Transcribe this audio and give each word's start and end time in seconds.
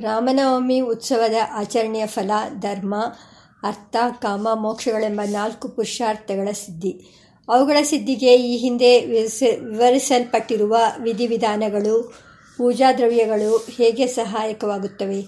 ರಾಮನವಮಿ 0.00 0.80
ಉತ್ಸವದ 0.80 1.34
ಆಚರಣೆಯ 1.52 2.06
ಫಲ, 2.06 2.30
ಧರ್ಮ, 2.60 2.94
ಅರ್ಥ, 3.62 3.96
ಕಾಮ, 4.18 4.48
ಮೋಕ್ಷಗಳೆಂಬ 4.54 5.20
ನಾಲ್ಕು 5.30 5.68
ಪುರುಷಾರ್ಥಗಳ 5.68 6.50
ಸಿದ್ಧಿ. 6.52 7.00
ಅವುಗಳ 7.48 7.76
ಸಿದ್ಧಿಗೆ 7.82 8.34
ಈ 8.34 8.56
ಹಿಂದೆ 8.56 9.00
ವಿವರಿಸಲ್ಪಟ್ಟಿರುವ 9.00 10.76
ವಿಧಿವಿಧಾನಗಳು, 11.02 12.14
ಪೂಜಾ 12.56 12.92
ದ್ರವ್ಯಗಳು 12.92 13.66
ಹೇಗೆ 13.76 14.06
ಸಹಾಯಕವಾಗುತ್ತವೆ, 14.06 15.20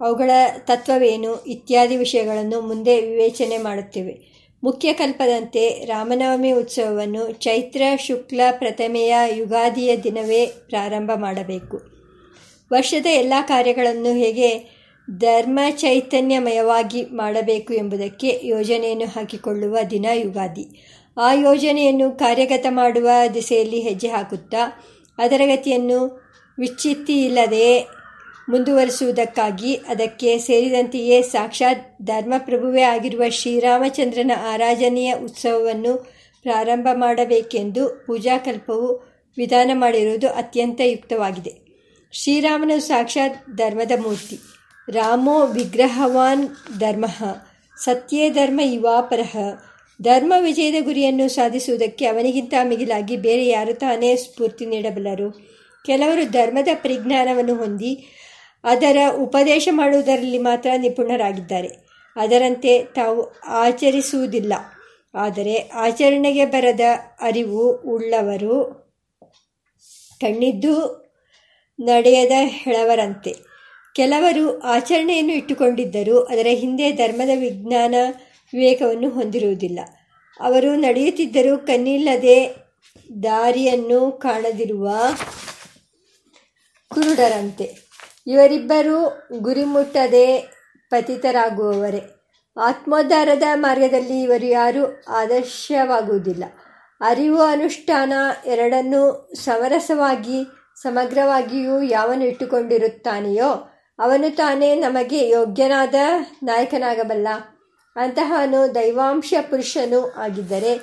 ಅವುಗಳ 0.00 0.30
ತತ್ವವೇನು 0.58 1.44
ಇತ್ಯಾದಿ 1.46 1.96
ವಿಷಯಗಳನ್ನು 1.96 2.60
ಮುಂದೆ 2.60 3.00
ವಿವೇಚನೆ 3.00 3.58
ಮಾಡುತ್ತೇವೆ. 3.58 4.36
ಮುಖ್ಯ 4.64 4.92
ಕಲ್ಪದಂತೆ 4.92 5.84
ರಾಮನವಮಿ 5.84 6.52
ಉತ್ಸವವನ್ನು 6.52 7.32
ಚೈತ್ರ 7.32 7.82
ಶುಕ್ಲ 8.00 8.40
ಪ್ರಥಮೆಯ 8.50 9.16
ಯುಗಾದಿಯ 9.28 9.96
ದಿನವೇ 9.96 10.46
ಪ್ರಾರಂಭ 10.46 11.10
ಮಾಡಬೇಕು. 11.16 11.95
ವರ್ಷದ 12.72 13.06
ಎಲ್ಲ 13.06 13.34
ಕಾರ್ಯಗಳನ್ನು 13.48 14.12
ಹೇಗೆ 14.12 14.76
ಧರ್ಮ 15.18 15.60
ಚೈತನ್ಯಮಯವಾಗಿ 15.70 17.02
ಮಾಡಬೇಕು 17.02 17.74
ಎಂಬುದಕ್ಕೆ 17.74 18.40
ಯೋಜನೆಯನ್ನು 18.44 19.04
ಹಾಕಿಕೊಳ್ಳುವ 19.04 19.76
ದಿನ 19.90 20.06
ಯುಗಾದಿ. 20.14 20.64
ಆ 21.20 21.32
ಯೋಜನೆಯನ್ನು 21.32 22.10
ಕಾರ್ಯಗತ 22.10 22.66
ಮಾಡುವ 22.70 23.08
ದಿಸೆಯಲ್ಲಿ 23.34 23.80
ಹೆಜ್ಜೆ 23.80 24.08
ಹಾಕುತ್ತಾ, 24.08 24.84
ಅದರ 25.18 25.42
ಗತಿಯನ್ನು 25.46 26.26
ವಿಚ್ಛಿತ್ತಿ 26.58 27.24
ಇಲ್ಲದೆ 27.24 27.80
ಮುಂದುವರಿಸುವುದಕ್ಕಾಗಿ 28.48 29.74
ಅದಕ್ಕೆ 29.74 30.38
ಸೇರಿದಂತೆಯೇ 30.38 31.22
ಸಾಕ್ಷಾತ್ 31.22 32.02
ಧರ್ಮಪ್ರಭುವೇ 32.02 32.82
ಆಗಿರುವ 32.82 33.22
ಶ್ರೀರಾಮಚಂದ್ರನ 33.28 34.32
ಆರಾಧನೆಯ 34.40 35.14
ಉತ್ಸವವನ್ನು 35.24 35.96
ಪ್ರಾರಂಭ 36.42 36.88
ಮಾಡಬೇಕೆಂದು 36.92 38.04
ಪೂಜಾಕಲ್ಪವು 38.06 38.88
ವಿಧಾನ 39.36 39.70
ಮಾಡಿರುವುದು 39.74 40.28
ಅತ್ಯಂತ 40.28 40.80
ಯುಕ್ತವಾಗಿದೆ. 40.84 41.65
ಶ್ರೀರಾಮನು 42.16 42.80
ಸಾಕ್ಷಾತ್ 42.80 43.56
ಧರ್ಮದ 43.56 43.90
ಮೂರ್ತಿ. 44.02 44.38
ರಾಮೋ 44.88 45.46
ವಿಗ್ರಹವಾನ್ 45.46 46.48
ಧರ್ಮ, 46.78 47.04
ಸತ್ಯೇ 47.84 48.30
ಧರ್ಮ 48.30 48.60
ಇವಾಪರಹ 48.60 49.36
ಧರ್ಮ 50.02 50.34
ವಿಜಯದ 50.40 50.84
ಗುರಿಯನ್ನು 50.84 51.28
ಸಾಧಿಸುವುದಕ್ಕೆ 51.28 52.06
ಅವನಿಗಿಂತ 52.06 52.54
ಮಿಗಿಲಾಗಿ 52.62 53.16
ಬೇರೆ 53.16 53.46
ಯಾರು 53.46 53.74
ತಾನೇ 53.74 54.16
ಸ್ಫೂರ್ತಿ 54.16 54.66
ನೀಡಬಲ್ಲರು? 54.66 55.30
ಕೆಲವರು 55.86 56.30
ಧರ್ಮದ 56.30 56.68
ಪರಿಜ್ಞಾನವನ್ನು 56.74 57.54
ಹೊಂದಿ 57.54 58.06
ಅದರ 58.64 58.96
ಉಪದೇಶ 59.16 59.68
ಮಾಡುವುದರಲ್ಲಿ 59.72 60.38
ಮಾತ್ರ 60.38 60.70
ನಿಪುಣರಾಗಿದ್ದಾರೆ. 60.76 61.68
ಅದರಂತೆ 62.16 62.84
ತಾವು 62.84 63.40
ಆಚರಿಸುವುದಿಲ್ಲ. 63.46 64.52
ಆದರೆ 65.14 65.70
ಆಚರಣೆಗೆ 65.74 66.44
ಬರದ 66.44 66.80
ಅರಿವು 67.20 67.76
ಉಳ್ಳವರು 67.76 68.86
ಕಣ್ಣಿದ್ದು 70.20 71.05
ನಡೆಯದ 71.80 72.32
ಹೆಳವರಂತೆ. 72.44 73.36
ಕೆಲವರು 73.94 74.60
ಆಚರಣೆಯನ್ನು 74.60 75.32
ಇಟ್ಟುಕೊಂಡಿದ್ದರೂ 75.32 76.18
ಅದರ 76.18 76.46
ಹಿಂದೆ 76.50 76.92
ಧರ್ಮದ 76.92 77.30
ವಿಜ್ಞಾನ 77.40 77.94
ವಿವೇಕವನ್ನು 78.54 79.10
ಹೊಂದಿರುವುದಿಲ್ಲ. 79.10 79.80
ಅವರು 80.40 80.74
ನಡೆಯುತ್ತಿದ್ದರೂ 80.74 81.58
ಕಣ್ಣಿಲ್ಲದೆ 81.58 82.54
ದಾರಿಯನ್ನು 83.22 84.12
ಕಾಣದಿರುವ 84.12 84.90
ಕುರುಡರಂತೆ. 86.94 87.76
ಇವರಿಬ್ಬರು 88.26 89.28
ಗುರಿ 89.38 89.64
ಮುಟ್ಟದೆ 89.64 90.38
ಪತಿತರಾಗುವವರೇ. 90.90 92.00
ಆತ್ಮೋದ್ಧಾರದ 92.60 93.42
ಮಾರ್ಗದಲ್ಲಿ 93.54 94.22
ಇವರು 94.22 94.46
ಯಾರು 94.46 95.04
ಆದರ್ಶವಾಗುವುದಿಲ್ಲ. 95.08 96.44
ಅರಿವು 97.00 97.42
ಅನುಷ್ಠಾನ 97.42 98.12
ಎರಡನ್ನೂ 98.46 99.30
ಸಮರಸವಾಗಿ 99.34 100.55
ಸಮಗ್ರವಾಗಿಯೂ 100.82 101.82
ಯಾವನು 101.82 102.24
ಇಟ್ಟುಕೊಂಡಿರುತ್ತಾನೆಯೋ, 102.24 103.72
ಅವನು 103.98 104.36
ತಾನೇ 104.36 104.74
ನಮಗೆ 104.74 105.28
ಯೋಗ್ಯನಾದ 105.28 105.94
ನಾಯಕನಾಗಬಲ್ಲ. 106.42 107.28
ಅಂತಹನು 107.96 108.74
ದೈವಾಂಶ 108.74 109.34
ಪುರುಷನು 109.50 110.14
ಆಗಿದ್ದರೆ 110.16 110.74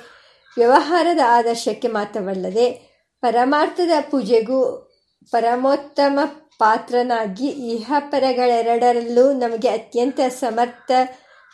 ವ್ಯವಹಾರದ 0.56 1.18
ಆದರ್ಶಕ್ಕೆ 1.26 1.88
ಮಾತ್ರವಲ್ಲದೆ 1.88 2.94
ಪರಮಾರ್ಥದ 3.20 3.90
ಪೂಜೆಗೂ 4.10 4.90
ಪರಮೋತ್ತಮ 5.30 6.20
ಪಾತ್ರನಾಗಿ 6.58 7.46
ಇಹಪರಗಳೆರಡರಲ್ಲೂ 7.46 9.32
ನಮಗೆ 9.32 9.68
ಅತ್ಯಂತ 9.68 10.20
ಸಮರ್ಥ 10.28 10.90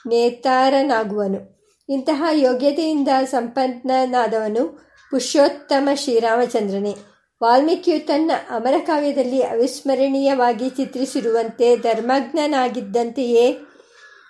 ನೇತಾರನಾಗುವನು. 0.06 1.60
ಇಂತಹ 1.88 2.24
ಯೋಗ್ಯತೆಯಿಂದ 2.32 3.08
ಸಂಪನ್ನನಾದವನು 3.24 4.68
ಪುರುಷೋತ್ತಮ 5.10 5.88
ಶ್ರೀರಾಮಚಂದ್ರನೇ. 5.94 6.94
ವಾಲ್ಮೀಕಿಯು 7.42 8.06
ತನ್ನ 8.06 8.30
ಅಮರಕಾವ್ಯದಲ್ಲಿ 8.50 9.42
ಅವಿಸ್ಮರಣೀಯವಾಗಿ 9.42 10.70
ಚಿತ್ರಿಸಿರುವಂತೆ 10.70 11.76
ಧರ್ಮಜ್ಞನಾಗಿದ್ದಂತೆಯೇ 11.76 13.58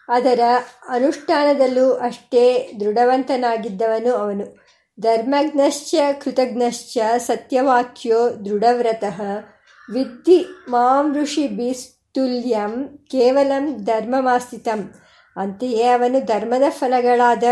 ಅದರ 0.09 0.41
ಅನುಷ್ಠಾನದಲ್ಲೂ 0.89 1.93
ಅಷ್ಟೇ 1.93 2.73
ದೃಢವಂತನಾಗಿದ್ದವನು 2.81 4.13
ಅವನು. 4.15 4.47
ಧರ್ಮಜ್ಞಶ್ಚ 5.01 5.95
ಕೃತಜ್ಞಶ್ಚ 6.25 6.99
ಸತ್ಯವಾಕ್ಯೋ 7.19 8.31
ದೃಢವ್ರತಃ 8.45 9.23
ವಿದ್ಧಿ 9.93 10.47
ಮಾಂ 10.69 11.15
ಋಷಿ 11.15 11.49
ಬಿಸ್ತುಲ್ಯಂ 11.49 12.99
ಕೇವಲಂ 13.11 13.85
ಧರ್ಮಮಾಸ್ತಿತಂ. 13.85 14.95
ಅಂತೆಯೇ 15.37 15.87
ಅವನು 15.87 16.25
ಧರ್ಮದ 16.25 16.63
ಫಲಗಳಾದ 16.69 17.45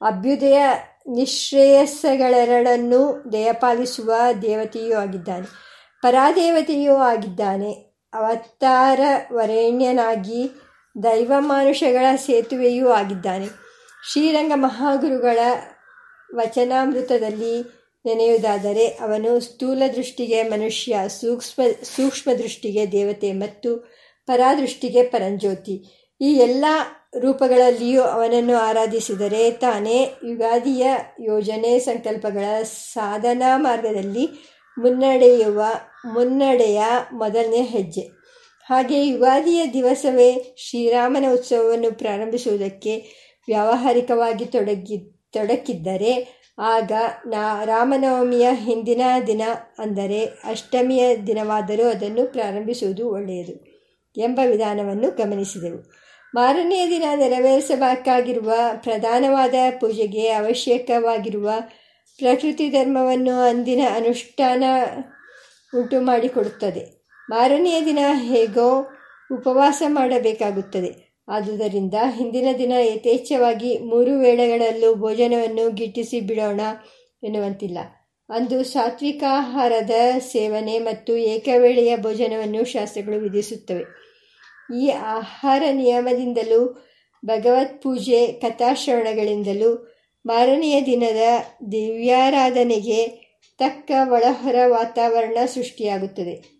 ಅಭ್ಯುದಯ 0.00 0.66
ನಿಶ್ರೇಯಸ್ಸಗಳೆರಡನ್ನೂ 1.08 3.24
ದಯಪಾಲಿಸುವ 3.32 4.14
ದೇವತೆಯೂ 4.42 4.96
ಆಗಿದ್ದಾನೆ. 4.96 5.46
ಪರಾದೇವತೆಯೂ 6.02 6.94
ಆಗಿದ್ದಾನೆ. 6.94 7.98
ಅವತಾರ 8.14 9.00
ವರೇಣ್ಯನಾಗಿ 9.32 10.50
ದೈವಮಾನುಷಗಳ 11.02 12.16
ಸೇತುವೆಯೂ 12.16 12.88
ಆಗಿದ್ದಾನೆ. 12.88 13.48
ಶ್ರೀರಂಗ 14.12 14.52
ಮಹಾಗುರುಗಳ 14.54 15.38
ವಚನಾಮೃತದಲ್ಲಿ 16.34 17.64
ನೆನೆಯುವುದಾದರೆ, 18.06 18.86
ಅವನು 18.86 19.40
ಸ್ಥೂಲ 19.40 19.82
ದೃಷ್ಟಿಗೆ 19.96 20.42
ಮನುಷ್ಯ, 20.42 20.96
ಸೂಕ್ಷ್ಮ 21.08 21.62
ಸೂಕ್ಷ್ಮ 21.82 22.32
ದೃಷ್ಟಿಗೆ 22.32 22.92
ದೇವತೆ 22.92 23.32
ಮತ್ತು 23.32 23.92
ಪರಾದೃಷ್ಟಿಗೆ 24.26 25.02
ಪರಂಜ್ಯೋತಿ. 25.02 26.06
ಈ 26.20 26.34
ಎಲ್ಲ 26.34 26.64
ರೂಪಗಳಲ್ಲಿಯೂ 27.18 28.02
ಅವನನ್ನು 28.02 28.56
ಆರಾಧಿಸಿದರೆ 28.56 29.50
ತಾನೇ 29.50 30.10
ಯುಗಾದಿಯ 30.24 30.86
ಯೋಜನೆ 31.20 31.78
ಸಂಕಲ್ಪಗಳ 31.78 32.62
ಸಾಧನಾ 32.62 33.56
ಮಾರ್ಗದಲ್ಲಿ 33.56 34.28
ಮುನ್ನಡೆಯುವ, 34.78 35.62
ಮುನ್ನಡೆಯ 36.06 36.82
ಮೊದಲನೇ 37.12 37.62
ಹೆಜ್ಜೆ. 37.62 38.00
ಹಾಗೆ 38.64 39.06
ಯುಗಾದಿಯ 39.06 39.66
ದಿವಸವೇ 39.72 40.54
ಶ್ರೀರಾಮನ 40.58 41.24
ಉತ್ಸವವನ್ನು 41.32 41.98
ಪ್ರಾರಂಭಿಸುವುದಕ್ಕೆ 41.98 42.96
ವ್ಯಾವಹಾರಿಕವಾಗಿ 43.46 44.44
ತೊಡಗಿ, 44.44 44.98
ತೊಡಕಿದ್ದರೆ 45.32 46.42
ಆಗ 46.58 46.92
ನಾ, 47.26 47.64
ರಾಮನವಮಿಯ 47.64 48.48
ಹಿಂದಿನ 48.52 49.00
ದಿನ 49.26 49.42
ಅಂದರೆ 49.78 50.24
ಅಷ್ಟಮಿಯ 50.24 51.16
ದಿನವಾದರೂ 51.16 51.88
ಅದನ್ನು 51.88 52.32
ಪ್ರಾರಂಭಿಸುವುದು 52.32 53.10
ಒಳ್ಳೆಯದು 53.10 53.64
ಎಂಬ 54.20 54.40
ವಿಧಾನವನ್ನು 54.46 55.10
ಗಮನಿಸಿದೆವು. 55.10 56.05
ಮಾರನೆಯ 56.34 56.88
ದಿನ 56.88 57.02
ನೆರವೇರಿಸಬೇಕಾಗಿರುವ 57.16 58.52
ಪ್ರಧಾನವಾದ 58.76 59.54
ಪೂಜೆಗೆ 59.80 60.28
ಅವಶ್ಯಕವಾಗಿರುವ 60.28 61.50
ಪ್ರಕೃತಿ 62.18 62.68
ಧರ್ಮವನ್ನು 62.68 63.40
ಅಂದಿನ 63.40 63.80
ಅನುಷ್ಠಾನ 63.94 64.64
ಉಂಟು 65.78 66.00
ಮಾಡಿಕೊಡುತ್ತದೆ. 66.00 67.06
ಮಾರನೆಯ 67.30 67.84
ದಿನ 67.84 67.98
ಹೇಗೋ 68.12 68.86
ಉಪವಾಸ 69.36 69.82
ಮಾಡಬೇಕಾಗುತ್ತದೆ. 69.86 71.16
ಆದುದರಿಂದ 71.28 71.94
ಹಿಂದಿನ 72.10 72.46
ದಿನ 72.58 72.72
ಯಥೇಚ್ಛವಾಗಿ 72.80 73.78
ಮೂರು 73.78 74.18
ವೇಳೆಗಳಲ್ಲೂ 74.18 74.94
ಭೋಜನವನ್ನು 74.94 75.70
ಗಿಟ್ಟಿಸಿ 75.70 76.20
ಬಿಡೋಣ 76.20 76.60
ಎನ್ನುವಂತಿಲ್ಲ. 77.22 77.78
ಅಂದು 78.30 78.64
ಸಾತ್ವಿಕ 78.64 79.22
ಆಹಾರದ 79.28 79.90
ಸೇವನೆ 80.18 80.78
ಮತ್ತು 80.78 81.16
ಏಕವೇಳೆಯ 81.16 81.96
ಭೋಜನವನ್ನು 81.96 82.64
ಶಾಸ್ತ್ರಗಳು 82.64 83.18
ವಿಧಿಸುತ್ತವೆ. 83.18 84.05
ಈ 84.74 84.88
ಆಹಾರ 84.88 85.62
ನಿಯಮದಿಂದಲೂ, 85.72 86.86
ಭಗವತ್ 87.26 87.82
ಪೂಜೆ 87.82 88.26
ಕಥಾಶ್ರವಣಗಳಿಂದಲೂ 88.26 89.92
ಮಾರನೆಯ 90.26 90.80
ದಿನದ 90.86 91.20
ದಿವ್ಯಾರಾಧನೆಗೆ 91.72 93.06
ತಕ್ಕ 93.58 93.90
ಒಳಹೊರ 94.10 94.54
ವಾತಾವರಣ 94.66 95.38
ಸೃಷ್ಟಿಯಾಗುತ್ತದೆ. 95.54 96.56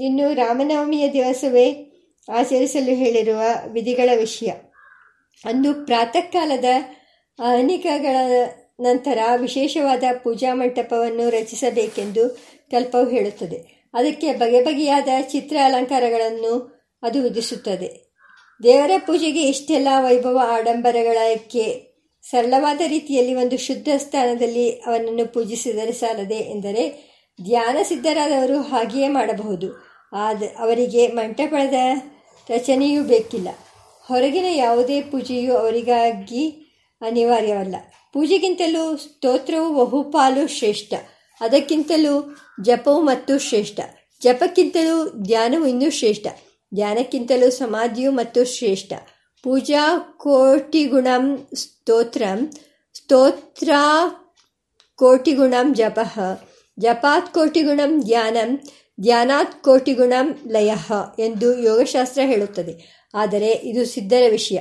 ಇನ್ನು 0.00 0.34
ರಾಮನವಮಿಯ 0.34 1.12
ದಿವಸವೇ 1.12 1.86
ಆಚರಿಸಲು 2.32 2.94
ಹೇಳಿರುವ 2.94 3.40
ವಿಧಿಗಳ 3.68 4.10
ವಿಷಯ. 4.16 4.50
ಅಂದು 5.44 5.86
ಪ್ರಾತಃ 5.86 6.20
ಕಾಲದ 6.20 6.64
ಅನಿಕಗಳ 7.38 8.16
ನಂತರ 8.80 9.18
ವಿಶೇಷವಾದ 9.36 10.02
ಪೂಜಾ 10.22 10.54
ಮಂಟಪವನ್ನು 10.54 11.28
ರಚಿಸಬೇಕೆಂದು 11.28 12.38
ಕಲ್ಪವು 12.70 13.08
ಹೇಳುತ್ತದೆ. 13.08 13.88
ಅದಕ್ಕೆ 13.94 14.32
ಬಗೆ 14.32 14.62
ಬಗೆಯಾದ 14.62 15.08
ಚಿತ್ರ 15.20 15.56
ಅಲಂಕಾರಗಳನ್ನು 15.64 16.79
ಅದು 17.02 17.22
ವಿಧಿಸುತ್ತದೆ. 17.22 18.10
ದೇವರ 18.62 18.90
ಪೂಜೆಗೆ 18.98 19.42
ಇಷ್ಟೆಲ್ಲ 19.42 19.88
ವೈಭವ 20.00 20.40
ಆಡಂಬರಗಳಕ್ಕೆ 20.48 21.90
ಸರಳವಾದ 22.30 22.80
ರೀತಿಯಲ್ಲಿ 22.86 23.34
ಒಂದು 23.34 23.58
ಶುದ್ಧ 23.58 23.88
ಸ್ಥಾನದಲ್ಲಿ 23.96 24.70
ಅವನನ್ನು 24.70 25.32
ಪೂಜಿಸಿದರೆ 25.32 25.92
ಸಾಲದೆ 25.92 26.34
ಎಂದರೆ 26.34 27.10
ಧ್ಯಾನ 27.44 27.76
ಸಿದ್ಧರಾದವರು 27.82 28.60
ಹಾಗೆಯೇ 28.60 29.08
ಮಾಡಬಹುದು. 29.08 29.86
ಆದ 30.12 30.42
ಅವರಿಗೆ 30.58 31.08
ಮಂಟಪದ 31.08 31.74
ರಚನೆಯೂ 32.50 33.02
ಬೇಕಿಲ್ಲ. 33.02 33.48
ಹೊರಗಿನ 34.06 34.44
ಯಾವುದೇ 34.50 35.02
ಪೂಜೆಯೂ 35.02 35.54
ಅವರಿಗಾಗಿ 35.54 36.50
ಅನಿವಾರ್ಯವಲ್ಲ. 37.00 37.76
ಪೂಜೆಗಿಂತಲೂ 38.12 38.96
ಸ್ತೋತ್ರವು 38.96 39.86
ಬಹುಪಾಲು 39.86 40.48
ಶ್ರೇಷ್ಠ. 40.48 40.94
ಅದಕ್ಕಿಂತಲೂ 41.40 42.36
ಜಪವು 42.64 43.00
ಮತ್ತು 43.00 43.38
ಶ್ರೇಷ್ಠ. 43.38 43.80
ಜಪಕ್ಕಿಂತಲೂ 44.22 45.22
ಧ್ಯಾನವು 45.22 45.66
ಇನ್ನೂ 45.66 45.90
ಶ್ರೇಷ್ಠ. 45.90 46.26
ಧ್ಯಾನಕ್ಕಿಂತಲೂ 46.74 47.50
ಸಮಾಧಿಯು 47.50 48.12
ಮತ್ತು 48.12 48.44
ಶ್ರೇಷ್ಠ. 48.44 48.92
ಪೂಜಾ 49.42 49.98
ಕೋಟಿಗುಣಂ 49.98 51.48
ಸ್ತೋತ್ರಂ, 51.54 52.50
ಸ್ತೋತ್ರ 52.94 53.70
ಕೋಟಿಗುಣಂ 54.94 55.74
ಜಪ. 55.74 55.98
ಜಪಾತ್ 56.78 57.34
ಕೋಟಿಗುಣಂ 57.34 58.00
ಧ್ಯಾನಂ 58.02 58.60
ಧ್ಯಾನಾತ್ 59.00 59.62
ಕೋಟಿಗುಣಂ 59.62 60.38
ಲಯ 60.48 60.74
ಎಂದು 61.18 61.58
ಯೋಗಶಾಸ್ತ್ರ 61.58 62.20
ಹೇಳುತ್ತದೆ. 62.24 63.00
ಆದರೆ 63.14 63.52
ಇದು 63.52 63.84
ಸಿದ್ಧರ 63.86 64.22
ವಿಷಯ. 64.30 64.58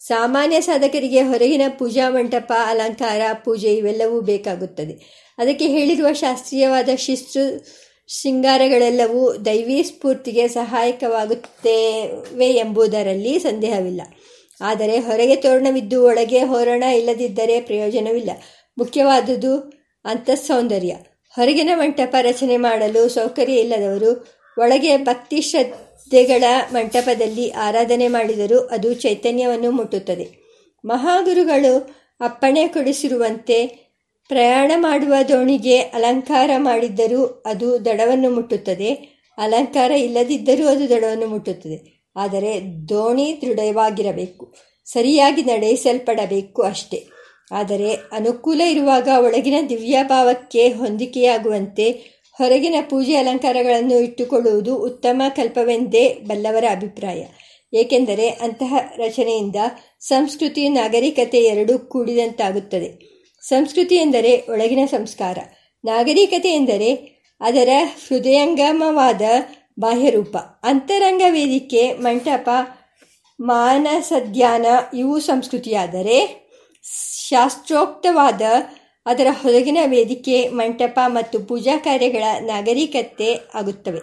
ಸಾಮಾನ್ಯ 0.00 0.60
ಸಾಧಕರಿಗೆ 0.60 1.22
ಹೊರಗಿನ 1.22 1.62
ಪೂಜಾ 1.78 2.10
ಮಂಟಪ, 2.10 2.52
ಅಲಂಕಾರ, 2.66 3.20
ಪೂಜೆ 3.44 3.74
ಇವೆಲ್ಲವೂ 3.74 4.20
ಬೇಕಾಗುತ್ತದೆ. 4.20 4.92
ಅದಕ್ಕೆ 5.38 5.66
ಹೇಳಿರುವ 5.66 6.12
ಶಾಸ್ತ್ರೀಯವಾದ 6.12 6.88
ಶಿಸ್ತು 6.96 7.66
ಶೃಂಗಾರಗಳೆಲ್ಲವೂ 8.08 9.36
ದೈವೀ 9.44 9.82
ಸ್ಫೂರ್ತಿಗೆ 9.82 10.48
ಸಹಾಯಕವಾಗುತ್ತೇವೆ 10.48 12.46
ಎಂಬುದರಲ್ಲಿ 12.46 13.38
ಸಂದೇಹವಿಲ್ಲ. 13.38 14.02
ಆದರೆ 14.60 14.98
ಹೊರಗೆ 14.98 15.36
ತೋರಣವಿದ್ದು 15.36 16.04
ಒಳಗೆ 16.04 16.42
ಹೋರಣ 16.42 16.82
ಇಲ್ಲದಿದ್ದರೆ 16.82 17.60
ಪ್ರಯೋಜನವಿಲ್ಲ. 17.60 18.30
ಮುಖ್ಯವಾದುದು 18.78 19.72
ಅಂತಃಸೌಂದರ್ಯ. 20.04 20.94
ಹೊರಗಿನ 21.36 21.70
ಮಂಟಪ 21.74 22.16
ರಚನೆ 22.20 22.56
ಮಾಡಲು 22.56 23.08
ಸೌಕರ್ಯ 23.08 23.54
ಇಲ್ಲದವರು 23.54 24.26
ಒಳಗೆ 24.58 24.96
ಭಕ್ತಿ 24.96 25.40
ಶ್ರದ್ಧೆಗಳ 25.40 26.44
ಮಂಟಪದಲ್ಲಿ 26.72 27.50
ಆರಾಧನೆ 27.50 28.08
ಮಾಡಿದರೂ 28.08 28.58
ಅದು 28.58 28.94
ಚೈತನ್ಯವನ್ನು 28.94 29.70
ಮುಟ್ಟುತ್ತದೆ. 29.70 30.48
ಮಹಾಗುರುಗಳು 30.84 31.76
ಅಪ್ಪಣೆ 32.20 32.68
ಕೊಡಿಸಿರುವಂತೆ 32.68 33.87
ಪ್ರಯಾಣ 34.28 34.72
ಮಾಡುವ 34.76 35.14
ದೋಣಿಗೆ 35.28 35.78
ಅಲಂಕಾರ 35.78 36.50
ಮಾಡಿದ್ದರೂ 36.56 37.42
ಅದು 37.46 37.84
ದಡವನ್ನು 37.84 38.30
ಮುಟ್ಟುತ್ತದೆ. 38.30 39.18
ಅಲಂಕಾರ 39.38 39.90
ಇಲ್ಲದಿದ್ದರೂ 39.90 40.68
ಅದು 40.68 40.88
ದಡವನ್ನು 40.88 41.26
ಮುಟ್ಟುತ್ತದೆ. 41.26 42.04
ಆದರೆ 42.16 42.62
ದೋಣಿ 42.88 43.38
ದೃಢವಾಗಿರಬೇಕು. 43.42 44.54
ಸರಿಯಾಗಿ 44.84 45.42
ನಡೆಸಲ್ಪಡಬೇಕು 45.42 46.62
ಅಷ್ಟೇ. 46.62 47.06
ಆದರೆ 47.52 47.92
ಅನುಕೂಲ 47.92 48.60
ಇರುವಾಗ 48.60 49.08
ಒಳಗಿನ 49.18 49.54
ದಿವ್ಯಭಾವಕ್ಕೆ 49.68 50.68
ಹೊಂದಿಕೆಯಾಗುವಂತೆ 50.68 51.90
ಹೊರಗಿನ 52.38 52.74
ಪೂಜೆ 52.90 53.16
ಅಲಂಕಾರಗಳನ್ನು 53.16 54.00
ಇಟ್ಟುಕೊಳ್ಳುವುದು 54.00 54.76
ಉತ್ತಮ 54.76 55.22
ಕಲ್ಪವೆಂದೇ 55.36 56.08
ಬಲ್ಲವರ 56.08 56.64
ಅಭಿಪ್ರಾಯ. 56.70 57.24
ಏಕೆಂದರೆ 57.74 58.28
ಅಂತಹ 58.28 58.74
ರಚನೆಯಿಂದ 58.96 59.56
ಸಂಸ್ಕೃತಿ, 60.00 60.68
ನಾಗರಿಕತೆ 60.68 61.38
ಎರಡೂ 61.38 61.78
ಕೂಡಿದಂತಾಗುತ್ತದೆ. 61.78 63.17
ಸಂಸ್ಕೃತಿ 63.48 63.94
ಎಂದರೆ 63.94 64.40
ಒಳಗಿನ 64.40 64.78
ಸಂಸ್ಕಾರ. 64.90 65.38
ನಾಗರಿಕತೆ 65.84 66.50
ಎಂದರೆ 66.52 66.94
ಅದರ 67.40 67.68
ಹೃದಯಂಗಮವಾದ 68.08 69.22
ಬಾಹ್ಯರೂಪ. 69.80 70.36
ಅಂತರಂಗ 70.62 71.22
ವೇದಿಕೆ, 71.30 71.92
ಮಂಟಪ 71.92 72.48
ಮಾನಸಧ್ಯಾನ 73.40 74.66
ಇವು 74.96 75.20
ಸಂಸ್ಕೃತಿಯಾದರೆ 75.20 76.48
ಶಾಸ್ತ್ರೋಕ್ತವಾದ 77.28 78.42
ಅದರ 79.06 79.26
ಹೊರಗಿನ 79.42 79.78
ವೇದಿಕೆ, 79.86 80.48
ಮಂಟಪ 80.48 81.00
ಮತ್ತು 81.06 81.40
ಪೂಜಾ 81.40 81.76
ಕಾರ್ಯಗಳ 81.76 82.22
ನಾಗರಿಕತೆ 82.40 83.34
ಆಗುತ್ತವೆ. 83.54 84.00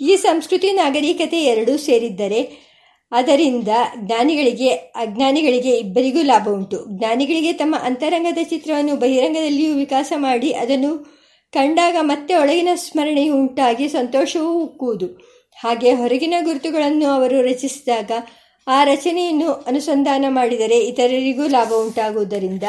ಈ 0.00 0.16
ಸಂಸ್ಕೃತಿ 0.16 0.72
ನಾಗರಿಕತೆ 0.72 1.42
ಎರಡೂ 1.42 1.76
ಸೇರಿದ್ದರೆ 1.76 2.73
ಅದರಿಂದ 3.12 3.68
ಜ್ಞಾನಿಗಳಿಗೆ, 3.96 4.68
ಅಜ್ಞಾನಿಗಳಿಗೆ 4.68 5.70
ಇಬ್ಬರಿಗೂ 5.70 6.22
ಲಾಭ 6.22 6.48
ಉಂಟು. 6.48 6.84
ಜ್ಞಾನಿಗಳಿಗೆ 6.98 7.52
ತಮ್ಮ 7.52 7.76
ಅಂತರಂಗದ 7.82 8.38
ಚಿತ್ರವನ್ನು 8.42 8.96
ಬಹಿರಂಗದಲ್ಲಿಯೂ 8.96 9.74
ವಿಕಾಸ 9.74 10.12
ಮಾಡಿ 10.16 10.52
ಅದನ್ನು 10.52 11.14
ಕಂಡಾಗ 11.52 11.96
ಮತ್ತೆ 12.00 12.34
ಒಳಗಿನ 12.34 12.68
ಸ್ಮರಣೆಯು 12.74 13.34
ಉಂಟಾಗಿ 13.34 13.88
ಸಂತೋಷವೂ 13.88 14.52
ಉಕ್ಕುವುದು 14.64 15.06
ಹಾಗೆ 15.56 15.92
ಹೊರಗಿನ 15.92 16.34
ಗುರುತುಗಳನ್ನು 16.44 17.06
ಅವರು 17.06 17.42
ರಚಿಸಿದಾಗ 17.42 18.10
ಆ 18.68 18.84
ರಚನೆಯನ್ನು 18.84 19.52
ಅನುಸಂಧಾನ 19.52 20.24
ಮಾಡಿದರೆ 20.28 20.78
ಇತರರಿಗೂ 20.78 21.48
ಲಾಭ 21.48 21.72
ಉಂಟಾಗುವುದರಿಂದ 21.72 22.62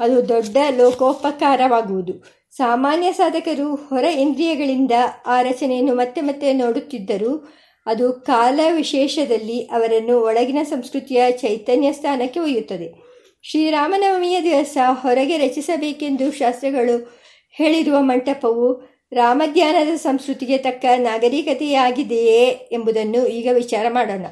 ಅದು 0.00 0.28
ದೊಡ್ಡ 0.28 0.56
ಲೋಕೋಪಕಾರವಾಗುವುದು. 0.76 2.12
ಸಾಮಾನ್ಯ 2.56 3.12
ಸಾಧಕರು 3.12 3.74
ಹೊರ 3.74 4.04
ಇಂದ್ರಿಯಗಳಿಂದ 4.04 4.92
ಆ 5.26 5.42
ರಚನೆಯನ್ನು 5.42 5.94
ಮತ್ತೆ 5.94 6.20
ಮತ್ತೆ 6.20 6.52
ನೋಡುತ್ತಿದ್ದರೂ 6.52 7.48
ಅದು 7.88 8.12
ಕಾಲ 8.12 8.60
ವಿಶೇಷದಲ್ಲಿ 8.72 9.60
ಅವರನ್ನು 9.60 10.20
ಒಳಗಿನ 10.20 10.58
ಸಂಸ್ಕೃತಿಯ 10.62 11.30
ಚೈತನ್ಯ 11.30 11.92
ಸ್ಥಾನಕ್ಕೆ 11.92 12.40
ಒಯ್ಯುತ್ತದೆ. 12.40 13.08
ಶ್ರೀರಾಮನವಮಿಯ 13.42 14.40
ದಿವಸ 14.42 14.78
ಹೊರಗೆ 14.90 15.36
ರಚಿಸಬೇಕೆಂದು 15.36 16.32
ಶಾಸ್ತ್ರಗಳು 16.32 17.18
ಹೇಳಿರುವ 17.52 18.00
ಮಂಟಪವು 18.00 18.88
ರಾಮಧ್ಯಾನದ 19.12 19.96
ಸಂಸ್ಕೃತಿಗೆ 19.96 20.58
ತಕ್ಕ 20.58 20.84
ನಾಗರಿಕತೆಯಾಗಿದೆಯೇ 20.96 22.68
ಎಂಬುದನ್ನು 22.72 23.26
ಈಗ 23.26 23.48
ವಿಚಾರ 23.52 23.86
ಮಾಡೋಣ. 23.88 24.26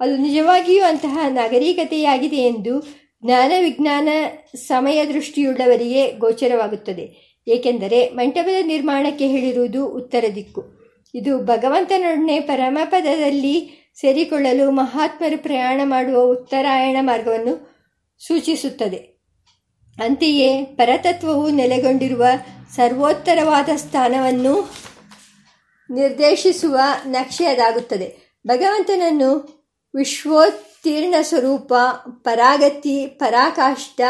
ಅದು 0.00 0.16
ನಿಜವಾಗಿಯೂ 0.16 0.84
ಅಂತಹ 0.84 1.18
ನಾಗರಿಕತೆಯಾಗಿದೆ 1.28 2.36
ಎಂದು 2.36 2.80
ಜ್ಞಾನ 3.24 3.52
ವಿಜ್ಞಾನ 3.60 4.08
ಸಮಯ 4.54 5.04
ದೃಷ್ಟಿಯುಳ್ಳವರಿಗೆ 5.04 6.12
ಗೋಚರವಾಗುತ್ತದೆ. 6.12 7.36
ಏಕೆಂದರೆ 7.48 8.08
ಮಂಟಪದ 8.08 8.66
ನಿರ್ಮಾಣಕ್ಕೆ 8.66 9.26
ಹೇಳಿರುವುದು 9.26 9.86
ಉತ್ತರ 9.86 10.24
ದಿಕ್ಕು. 10.34 10.79
ಇದು 11.14 11.38
ಭಗವಂತನೊಡನೆ 11.38 12.40
ಪರಮಪದದಲ್ಲಿ 12.40 13.76
ಸೇರಿಕೊಳ್ಳಲು 14.00 14.70
ಮಹಾತ್ಮರು 14.70 15.42
ಪ್ರಯಾಣ 15.42 15.80
ಮಾಡುವ 15.84 16.22
ಉತ್ತರಾಯಣ 16.22 16.96
ಮಾರ್ಗವನ್ನು 17.00 17.70
ಸೂಚಿಸುತ್ತದೆ. 18.26 19.20
ಅಂತೆಯೇ 20.04 20.64
ಪರತತ್ವವು 20.64 21.50
ನೆಲೆಗೊಂಡಿರುವ 21.50 22.24
ಸರ್ವೋತ್ತರವಾದ 22.76 23.68
ಸ್ಥಾನವನ್ನು 23.76 24.70
ನಿರ್ದೇಶಿಸುವ 25.90 26.80
ನಕ್ಷೆ 27.06 27.46
ಅದಾಗುತ್ತದೆ. 27.46 28.38
ಭಗವಂತನನ್ನು 28.46 29.60
ವಿಶ್ವೋತ್ತೀರ್ಣ 29.94 31.14
ಸ್ವರೂಪ, 31.22 31.72
ಪರಾಗತಿ 32.22 33.06
ಪರಾಕಾಷ್ಟ 33.06 34.00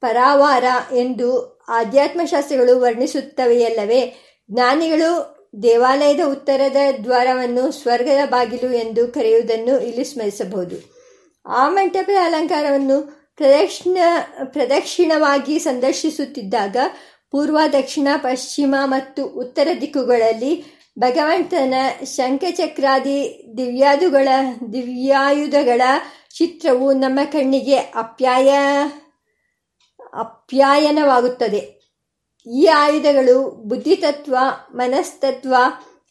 ಪರಾವಾರ 0.00 0.64
ಎಂದು 0.92 1.58
ಆಧ್ಯಾತ್ಮಶಾಸ್ತ್ರಗಳು 1.68 2.80
ವರ್ಣಿಸುತ್ತವೆಯಲ್ಲವೇ? 2.80 4.14
ಜ್ಞಾನಿಗಳು 4.50 5.33
ದೇವಾಲಯದ 5.62 6.20
ಉತ್ತರದ 6.26 6.76
ದ್ವಾರವನ್ನು 7.04 7.72
ಸ್ವರ್ಗದ 7.72 8.28
ಬಾಗಿಲು 8.28 8.72
ಎಂದು 8.72 9.08
ಕರೆಯುವುದನ್ನು 9.08 9.80
ಇಲ್ಲಿ 9.80 10.04
ಸ್ಮರಿಸಬಹುದು. 10.04 10.94
ಆ 11.46 11.68
ಮಂಟಪದ 11.68 12.14
ಅಲಂಕಾರವನ್ನು 12.22 13.02
ಪ್ರದಕ್ಷಿಣ, 13.36 13.98
ಪ್ರದಕ್ಷಿಣವಾಗಿ 14.44 15.58
ಸಂದರ್ಶಿಸುತ್ತಿದ್ದಾಗ 15.58 16.76
ಪೂರ್ವ, 17.30 17.58
ದಕ್ಷಿಣ, 17.72 18.08
ಪಶ್ಚಿಮ 18.16 18.74
ಮತ್ತು 18.84 19.26
ಉತ್ತರ 19.26 19.68
ದಿಕ್ಕುಗಳಲ್ಲಿ 19.80 20.64
ಭಗವಂತನ 20.98 21.74
ಶಂಖಚಕ್ರಾದಿ 22.04 23.44
ದಿವ್ಯಾದುಗಳ 23.58 24.28
ದಿವ್ಯಾಯುಧಗಳ 24.72 25.82
ಚಿತ್ರವು 26.34 26.92
ನಮ್ಮ 26.92 27.20
ಕಣ್ಣಿಗೆ 27.32 27.76
ಅಪ್ಯಾಯ, 27.76 28.54
ಅಪ್ಯಾಯನವಾಗುತ್ತದೆ. 30.14 31.83
ಈ 32.46 32.66
ಆಯುಧಗಳು 32.66 33.50
ಬುದ್ಧಿತತ್ವ, 33.50 34.36
ಮನಸ್ತತ್ವ 34.74 35.54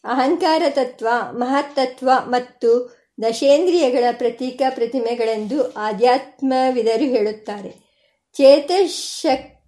ಅಹಂಕಾರ 0.04 0.62
ತತ್ವ 0.68 1.08
ಮಹತ್ತತ್ವ 1.32 2.10
ಮತ್ತು 2.26 2.94
ದಶೇಂದ್ರಿಯಗಳ 3.22 4.04
ಪ್ರತೀಕ 4.12 4.62
ಪ್ರತಿಮೆಗಳೆಂದು 4.74 5.72
ಆಧ್ಯಾತ್ಮವಿದರು 5.72 7.04
ಹೇಳುತ್ತಾರೆ. 7.04 7.84
ಚೇತಶಕ್ 8.34 9.64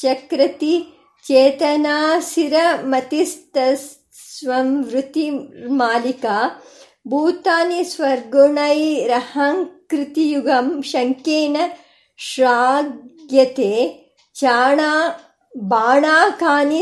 ಚಕ್ರತಿ 0.00 0.86
ಚೇತನಾಸಿರ 1.26 2.54
ಮತಿಸ್ತಸ್ವಂವೃತಿ 2.82 5.30
ಮಾಲಿಕ 5.68 6.24
ಭೂತಾನಿ 7.08 7.84
ಸ್ವರ್ಗುಣೈರಹಂಕೃತಿಯುಗಂ 7.84 10.82
ಶಂಕೇನ 10.82 11.56
ಶ್ರಾಗ್ಯತೆ 12.16 14.02
ಚಾಣ 14.34 14.80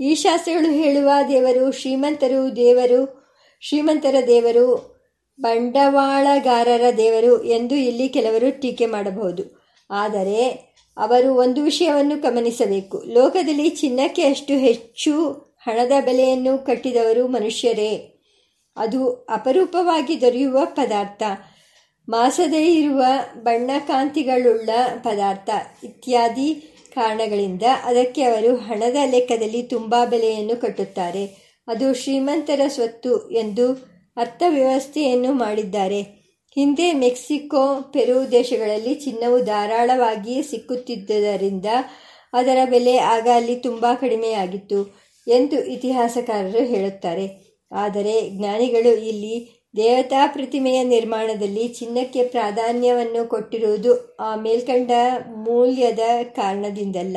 ಈ 0.00 0.14
ಶಾಸ್ತ್ರಗಳು 0.14 0.72
ಹೇಳುವ 0.72 1.10
ದೇವರು 1.28 1.72
ಶ್ರೀಮಂತರು, 1.72 2.56
ದೇವರು, 2.56 3.28
ಶ್ರೀಮಂತರ 3.60 4.14
ದೇವರು, 4.26 5.00
ಬಂಡವಾಳಗಾರರ 5.40 6.82
ದೇವರು 6.96 7.44
ಎಂದು 7.44 7.74
ಇಲ್ಲಿ 7.74 8.08
ಕೆಲವರು 8.08 8.60
ಟೀಕೆ 8.60 8.86
ಮಾಡಬಹುದು. 8.86 9.74
ಆದರೆ 9.90 10.48
ಅವರು 10.96 11.34
ಒಂದು 11.34 11.62
ವಿಷಯವನ್ನು 11.62 12.16
ಗಮನಿಸಬೇಕು. 12.16 13.02
ಲೋಕದಲ್ಲಿ 13.06 13.68
ಚಿನ್ನಕ್ಕೆ 13.68 14.22
ಅಷ್ಟು 14.22 14.54
ಹೆಚ್ಚು 14.54 15.30
ಹಣದ 15.66 15.92
ಬೆಲೆಯನ್ನು 16.04 16.58
ಕಟ್ಟಿದವರು 16.58 17.28
ಮನುಷ್ಯರೇ. 17.28 18.09
ಅದು 18.80 19.26
ಅಪರೂಪವಾಗಿ 19.30 20.20
ದೊರೆಯುವ 20.20 20.58
ಪದಾರ್ಥ. 20.64 21.22
ಮಾಸದೇ 22.08 22.74
ಇರುವ 22.74 23.02
ಬಣ್ಣಕಾಂತಿಗಳುಳ್ಳ 23.42 24.70
ಪದಾರ್ಥ 25.02 25.50
ಇತ್ಯಾದಿ 25.84 26.54
ಕಾರಣಗಳಿಂದ 26.94 27.62
ಅದಕ್ಕೆ 27.84 28.22
ಅವರು 28.22 28.56
ಹಣದ 28.56 28.96
ಲೆಕ್ಕದಲ್ಲಿ 29.10 29.62
ತುಂಬ 29.62 29.94
ಬೆಲೆಯನ್ನು 30.10 30.60
ಕಟ್ಟುತ್ತಾರೆ. 30.60 31.24
ಅದು 31.68 31.94
ಶ್ರೀಮಂತರ 31.94 32.60
ಸ್ವತ್ತು 32.68 33.30
ಎಂದು 33.30 33.66
ಅರ್ಥ 34.16 34.42
ವ್ಯವಸ್ಥೆಯನ್ನು 34.48 35.32
ಮಾಡಿದ್ದಾರೆ. 35.32 36.00
ಹಿಂದೆ 36.54 36.92
ಮೆಕ್ಸಿಕೋ, 36.92 37.90
ಪೆರು 37.92 38.32
ದೇಶಗಳಲ್ಲಿ 38.32 38.94
ಚಿನ್ನವು 38.94 39.44
ಧಾರಾಳವಾಗಿ 39.44 40.42
ಸಿಕ್ಕುತ್ತಿದ್ದರಿಂದ 40.42 41.66
ಅದರ 42.32 42.58
ಬೆಲೆ 42.64 42.98
ಆಗ 42.98 43.28
ಅಲ್ಲಿ 43.34 43.56
ತುಂಬ 43.56 43.86
ಕಡಿಮೆಯಾಗಿತ್ತು 44.00 44.80
ಎಂದು 45.28 45.64
ಇತಿಹಾಸಕಾರರು 45.64 46.64
ಹೇಳುತ್ತಾರೆ. 46.64 47.49
ಆದರೆ 47.72 48.30
ಜ್ಞಾನಿಗಳು 48.30 48.96
ಇಲ್ಲಿ 48.96 49.66
ದೇವತಾ 49.76 50.26
ಪ್ರತಿಮೆಯ 50.26 50.82
ನಿರ್ಮಾಣದಲ್ಲಿ 50.82 51.68
ಚಿನ್ನಕ್ಕೆ 51.68 52.24
ಪ್ರಾಧಾನ್ಯವನ್ನು 52.24 53.28
ಕೊಟ್ಟಿರುವುದು 53.28 54.16
ಆ 54.20 54.36
ಮೇಲ್ಕಂಡ 54.36 54.90
ಮೂಲ್ಯದ 55.36 55.98
ಕಾರಣದಿಂದಲ್ಲ. 56.22 57.16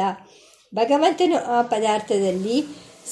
ಭಗವಂತನು 0.76 1.38
ಆ 1.46 1.62
ಪದಾರ್ಥದಲ್ಲಿ 1.62 2.64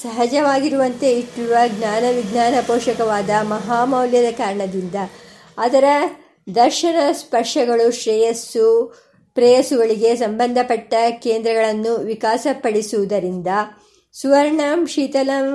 ಸಹಜವಾಗಿರುವಂತೆ 0.02 1.12
ಇಟ್ಟಿರುವ 1.12 1.56
ಜ್ಞಾನ 1.68 2.04
ವಿಜ್ಞಾನ 2.16 2.54
ಪೋಷಕವಾದ 2.68 3.30
ಮಹಾಮೌಲ್ಯದ 3.42 4.32
ಕಾರಣದಿಂದ 4.32 4.96
ಅದರ 5.58 5.84
ದರ್ಶನ 6.56 7.12
ಸ್ಪರ್ಶಗಳು 7.12 7.92
ಶ್ರೇಯಸ್ಸು, 7.92 8.94
ಪ್ರೇಯಸ್ಸುಗಳಿಗೆ 9.34 10.16
ಸಂಬಂಧಪಟ್ಟ 10.16 10.94
ಕೇಂದ್ರಗಳನ್ನು 11.20 11.96
ವಿಕಾಸಪಡಿಸುವುದರಿಂದ 11.96 13.48
ಶೀತಲಂ 14.13 15.48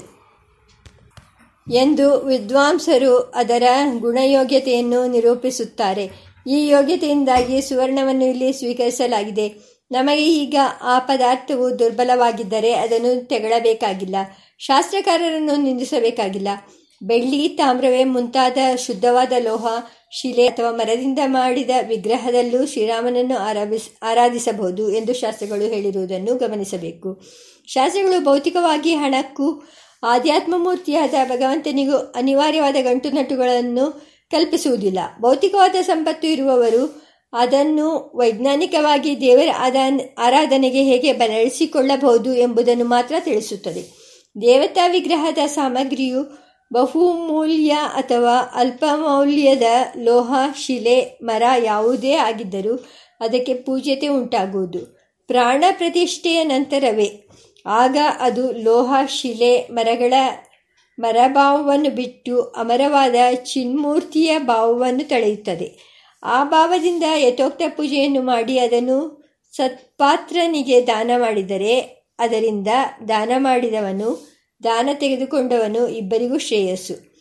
ಎಂದು 1.71 2.19
ವಿದ್ವಾಂಸರು 2.19 3.17
ಅದರ 3.17 3.63
ಗುಣಯೋಗ್ಯತೆಯನ್ನು 3.99 5.07
ನಿರೂಪಿಸುತ್ತಾರೆ. 5.07 6.09
ಈ 6.47 6.67
ಯೋಗ್ಯತೆಯಿಂದಾಗಿ 6.67 7.61
ಸುವರ್ಣವನ್ನು 7.61 8.25
ಇಲ್ಲಿ 8.25 8.53
ಸ್ವೀಕರಿಸಲಾಗಿದೆ. 8.53 9.73
ನಮಗೆ 9.91 10.23
ಈಗ 10.23 10.55
ಆ 10.81 10.99
ಪದಾರ್ಥವು 10.99 11.79
ದುರ್ಬಲವಾಗಿದ್ದರೆ 11.79 12.73
ಅದನ್ನು 12.73 13.27
ತೆಗಳಬೇಕಾಗಿಲ್ಲ. 13.27 14.15
ಶಾಸ್ತ್ರಕಾರರನ್ನು 14.59 15.55
ನಿಂದಿಸಬೇಕಾಗಿಲ್ಲ. 15.55 16.47
ಬೆಳ್ಳಿ, 17.03 17.49
ತಾಮ್ರವೇ 17.49 18.03
ಮುಂತಾದ 18.03 18.57
ಶುದ್ಧವಾದ 18.75 19.31
ಲೋಹ, 19.39 19.67
ಶಿಲೆ 20.11 20.47
ಅಥವಾ 20.47 20.71
ಮರದಿಂದ 20.71 21.19
ಮಾಡಿದ 21.25 21.69
ವಿಗ್ರಹದಲ್ಲೂ 21.87 22.65
ಶ್ರೀರಾಮನನ್ನು 22.65 23.37
ಆರಾಧಿಸ, 23.37 23.89
ಆರಾಧಿಸಬಹುದು 24.03 24.91
ಎಂದು 24.91 25.13
ಶಾಸ್ತ್ರಗಳು 25.13 25.73
ಹೇಳಿರುವುದನ್ನು 25.73 26.35
ಗಮನಿಸಬೇಕು. 26.35 27.21
ಶಾಸ್ತ್ರಗಳು 27.67 28.23
ಭೌತಿಕವಾಗಿ 28.23 28.95
ಹಣಕ್ಕೂ 28.95 29.63
ಆಧ್ಯಾತ್ಮ 30.03 30.53
ಮೂರ್ತಿಯಾದ 30.57 31.13
ಭಗವಂತನಿಗೂ 31.29 31.95
ಅನಿವಾರ್ಯವಾದ 31.95 32.75
ಗಂಟುನಟ್ಟುಗಳನ್ನು 32.81 33.91
ಕಲ್ಪಿಸುವುದಿಲ್ಲ. 34.31 34.99
ಭೌತಿಕವಾದ 35.21 35.75
ಸಂಪತ್ತು 35.81 36.27
ಇರುವವರು 36.27 37.03
ಅದನ್ನು 37.33 38.11
ವೈಜ್ಞಾನಿಕವಾಗಿ 38.15 39.21
ದೇವರ 39.21 39.47
ಆರಾಧನೆಗೆ 40.17 40.83
ಹೇಗೆ 40.83 41.13
ಬಳಸಿಕೊಳ್ಳಬಹುದು 41.13 42.33
ಎಂಬುದನ್ನು 42.33 42.85
ಮಾತ್ರ 42.85 43.15
ತಿಳಿಸುತ್ತದೆ. 43.19 44.03
ದೇವತಾ 44.41 44.87
ವಿಗ್ರಹದ 44.87 45.37
ಸಾಮಗ್ರಿಯು 45.45 46.43
ಬಹುಮೂಲ್ಯ 46.73 47.71
ಅಥವಾ 47.71 48.37
ಅಲ್ಪಮೌಲ್ಯದ 48.55 49.63
ಲೋಹ, 49.97 50.33
ಶಿಲೆ, 50.55 51.19
ಮರ 51.23 51.43
ಯಾವುದೇ 51.63 52.13
ಆಗಿದ್ದರೂ 52.13 52.85
ಅದಕ್ಕೆ 53.19 53.53
ಪೂಜ್ಯತೆ 53.53 54.07
ಉಂಟಾಗುವುದು. 54.07 54.79
ಪ್ರಾಣ 55.27 55.63
ಪ್ರತಿಷ್ಠೆಯ 55.71 56.43
ನಂತರವೇ 56.43 57.27
ಆಗ 57.65 57.97
ಅದು 58.19 58.51
ಲೋಹ 58.51 58.95
ಶಿಲೆ 59.07 59.67
ಮರಗಳ 59.71 60.13
ಮರಭಾವವನ್ನು 60.99 61.95
ಬಿಟ್ಟು 61.95 62.41
ಅಮರವಾದ 62.41 63.15
ಚಿನ್ಮೂರ್ತಿಯ 63.35 64.39
ಭಾವವನ್ನು 64.39 65.07
ತಳೆಯುತ್ತದೆ. 65.07 65.93
ಆ 66.23 66.43
ಭಾವದಿಂದ 66.43 67.03
ಯಥೋಕ್ತ 67.17 67.61
ಪೂಜೆಯನ್ನು 67.69 68.21
ಮಾಡಿ 68.21 68.59
ಅದನ್ನು 68.59 69.23
ಸತ್ಪಾತ್ರನಿಗೆ 69.55 70.87
ದಾನ 70.87 71.11
ಮಾಡಿದರೆ 71.17 71.79
ಅದರಿಂದ 72.19 72.67
ದಾನ 73.07 73.31
ಮಾಡಿದವನು, 73.37 74.33
ದಾನ 74.63 74.89
ತೆಗೆದುಕೊಂಡವನು 74.93 75.87
ಇಬ್ಬರಿಗೂ 75.87 76.37
ಶ್ರೇಯಸ್ಸು. 76.37 77.13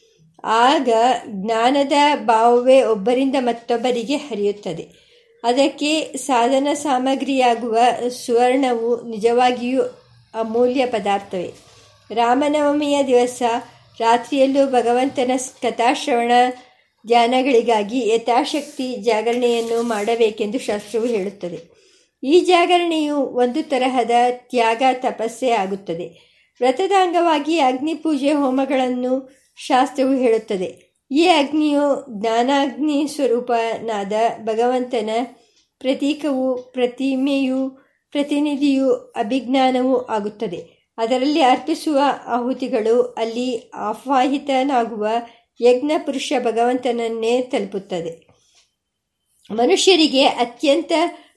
ಆಗ 0.44 0.88
ಜ್ಞಾನದ 1.26 1.92
ಭಾವವೇ 2.16 2.82
ಒಬ್ಬರಿಂದ 2.82 3.36
ಮತ್ತೊಬ್ಬರಿಗೆ 3.38 4.16
ಹರಿಯುತ್ತದೆ. 4.16 4.88
ಅದಕ್ಕೆ 5.42 6.12
ಸಾಧನ 6.16 6.68
ಸಾಮಗ್ರಿಯಾಗುವ 6.72 7.78
ಸುವರ್ಣವು 8.08 9.02
ನಿಜವಾಗಿಯೂ 9.02 9.82
ಅಮೂಲ್ಯ 10.34 10.86
ಪದಾರ್ಥವೇ. 10.86 11.54
ರಾಮನವಮಿಯ 12.14 13.02
ದಿವಸ 13.06 13.42
ರಾತ್ರಿಯಲ್ಲೂ 14.00 14.66
ಭಗವಂತನ 14.66 15.30
ಕಥಾಶ್ರವಣ 15.62 16.32
ಧ್ಯಾನಗಳಿಗಾಗಿ 17.06 18.08
ಯಥಾಶಕ್ತಿ 18.08 18.96
ಜಾಗರಣೆಯನ್ನು 18.96 19.82
ಮಾಡಬೇಕೆಂದು 19.82 20.58
ಶಾಸ್ತ್ರವು 20.58 21.06
ಹೇಳುತ್ತದೆ. 21.06 21.60
ಈ 22.24 22.40
ಜಾಗರಣೆಯು 22.40 23.16
ಒಂದು 23.16 23.68
ತರಹದ 23.68 24.10
ತ್ಯಾಗ 24.30 24.82
ತಪಸ್ಸೆ 24.92 25.50
ಆಗುತ್ತದೆ. 25.50 26.32
ವ್ರತದ 26.60 26.92
ಅಂಗವಾಗಿ 27.00 27.58
ಅಗ್ನಿ 27.58 27.94
ಪೂಜೆ 27.94 28.32
ಹೋಮಗಳನ್ನು 28.32 29.42
ಶಾಸ್ತ್ರವು 29.56 30.14
ಹೇಳುತ್ತದೆ. 30.14 30.98
ಈ 31.10 31.28
ಅಗ್ನಿಯು 31.28 32.06
ಜ್ಞಾನಾಗ್ನಿ 32.20 33.06
ಸ್ವರೂಪನಾದ 33.08 34.12
ಭಗವಂತನ 34.42 35.10
ಪ್ರತೀಕವು 35.78 36.62
ಪ್ರತಿಮೆಯು 36.62 37.81
ಪ್ರತಿನಿಧಿಯು 38.12 38.92
ಅಭಿಜ್ಞಾನವೂ 38.92 39.96
ಆಗುತ್ತದೆ. 39.96 40.82
ಅದರಲ್ಲಿ 40.98 41.40
ಅರ್ಪಿಸುವ 41.40 41.98
ಆಹುತಿಗಳು 42.26 43.02
ಅಲ್ಲಿ 43.02 43.70
ಆಹ್ವಾಹಿತನಾಗುವ 43.74 45.06
ಯಜ್ಞ 45.60 45.90
ಪುರುಷ 46.06 46.32
ಭಗವಂತನನ್ನೇ 46.44 47.42
ತಲುಪುತ್ತದೆ. 47.42 48.32
ಮನುಷ್ಯರಿಗೆ 49.50 50.24
ಅತ್ಯಂತ 50.24 50.92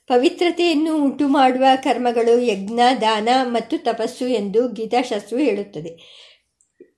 ಪವಿತ್ರತೆಯನ್ನು 0.08 1.03
ಉಂಟು 1.03 1.27
ಮಾಡುವ 1.27 1.63
ಕರ್ಮಗಳು 1.84 2.39
ಯಜ್ಞ, 2.39 2.79
ದಾನ 3.01 3.29
ಮತ್ತು 3.44 3.84
ತಪಸ್ಸು 3.84 4.27
ಎಂದು 4.27 4.70
ಗೀತಾಶಾಸ್ತ್ರವು 4.70 5.41
ಹೇಳುತ್ತದೆ. 5.41 6.15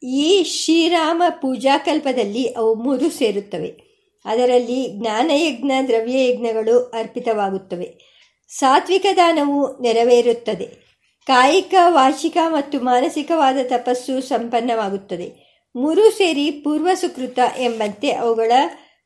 ಈ 0.03 0.43
ಶ್ರೀರಾಮ 0.43 1.23
ಪೂಜಾಕಲ್ಪದಲ್ಲಿ 1.29 2.45
ಅವು 2.45 2.75
ಮೂರು 2.75 3.09
ಸೇರುತ್ತವೆ. 3.09 3.87
ಅದರಲ್ಲಿ 4.25 4.87
ಜ್ಞಾನಯಜ್ಞ, 4.87 5.71
ದ್ರವ್ಯಯಜ್ಞಗಳು 5.87 6.79
ಅರ್ಪಿತವಾಗುತ್ತವೆ. 6.79 8.16
ಸಾತ್ವಿಕ 8.47 9.05
ದಾನವು 9.15 9.81
ನೆರವೇರುತ್ತದೆ. 9.81 10.87
ಕಾಯಿಕ 11.27 11.73
ವಾಚಿಕ 11.87 12.37
ಮತ್ತು 12.47 12.79
ಮಾನಸಿಕವಾದ 12.79 13.57
ತಪಸ್ಸು 13.63 14.21
ಸಂಪನ್ನವಾಗುತ್ತದೆ. 14.21 15.47
ಮೂರು 15.75 16.11
ಸೇರಿ 16.11 16.51
ಪೂರ್ವ 16.51 16.89
ಸುಕೃತ 16.93 17.39
ಎಂಬಂತೆ 17.57 18.11
ಅವುಗಳ 18.11 18.51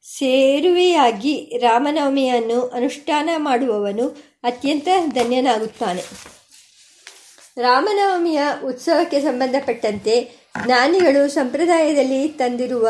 ಸೇರುವೆಯಾಗಿ 0.03 1.57
ರಾಮನವಮಿಯನ್ನು 1.61 2.61
ಅನುಷ್ಠಾನ 2.61 3.29
ಮಾಡುವವನು 3.37 4.07
ಅತ್ಯಂತ 4.43 4.87
ಧನ್ಯನಾಗುತ್ತಾನೆ. 5.13 6.03
ರಾಮನವಮಿಯ 7.57 8.41
ಉತ್ಸವಕ್ಕೆ 8.65 9.21
ಸಂಬಂಧಪಟ್ಟಂತೆ 9.21 10.29
ಜ್ಞಾನಿಗಳು 10.65 11.27
ಸಂಪ್ರದಾಯದಲ್ಲಿ 11.27 12.27
ತಂದಿರುವ 12.27 12.89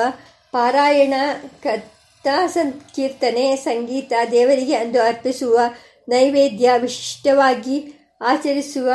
ಪಾರಾಯಣ 0.52 1.14
ಕಥಾ 1.64 2.48
ಸಂಕೀರ್ತನೆ 2.48 3.56
ಸಂಗೀತ, 3.56 4.14
ದೇವರಿಗೆ 4.32 4.76
ಅಂದು 4.76 5.02
ಅರ್ಪಿಸುವ 5.02 5.60
ನೈವೇದ್ಯ 6.10 6.72
ವಿಶಿಷ್ಟವಾಗಿ 6.78 7.94
ಆಚರಿಸುವ 8.22 8.90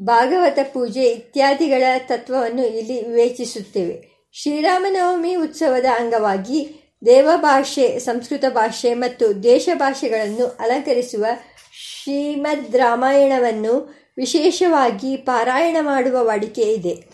ಭಾಗವತ 0.00 0.58
ಪೂಜೆ 0.72 1.02
ಇತ್ಯಾದಿಗಳ 1.02 1.84
ತತ್ವವನ್ನು 1.98 2.66
ಇಲ್ಲಿ 2.66 3.08
ವಿವೇಚಿಸುತ್ತೇವೆ. 3.08 4.10
ಶ್ರೀರಾಮನವಮಿ 4.32 5.34
ಉತ್ಸವದ 5.34 5.84
ಅಂಗವಾಗಿ 5.96 6.80
ದೇವಭಾಷೆ, 7.06 7.98
ಸಂಸ್ಕೃತ 7.98 8.44
ಭಾಷೆ 8.48 8.94
ಮತ್ತು 8.94 9.42
ದೇಶ 9.42 9.68
ಭಾಷೆಗಳನ್ನು 9.74 10.46
ಅಲಂಕರಿಸುವ 10.46 11.26
ಶ್ರೀಮದ್ 11.72 12.76
ರಾಮಾಯಣವನ್ನು 12.76 13.94
ವಿಶೇಷವಾಗಿ 14.18 15.16
ಪಾರಾಯಣ 15.16 15.76
ಮಾಡುವ 15.80 16.24
ವಾಡಿಕೆ 16.26 16.62
ಇದೆ. 16.62 17.04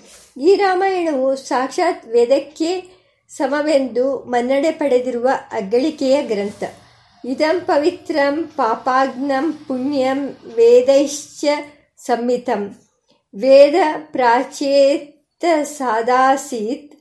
ಈ 0.40 0.54
ರಾಮಾಯಣವು 0.54 1.37
ಸಾಕ್ಷಾತ್ 1.37 2.06
ವೇದಕ್ಕೆ 2.06 2.97
ಸಮವೆಂದು 3.28 4.18
ಮನ್ನಣೆ 4.18 4.71
ಪಡೆದಿರುವ 4.71 5.28
ಅಗ್ಗಳಿಕೆಯ 5.52 6.23
ಗ್ರಂಥ. 6.23 6.64
ಇದಂ 7.26 7.61
ಪವಿತ್ರಂ 7.61 8.50
ಪಾಪಾಗ್ನಂ 8.56 9.52
ಪುಣ್ಯಂ 9.52 10.37
ವೇದೈಶ್ಚ 10.54 11.45
ಸಂಹಿತಂ 11.99 12.76
ವೇದ 13.35 13.75
ಪ್ರಾಚೇತ 14.12 15.45
ಸಾದಾಸೀತ್ 15.62 16.92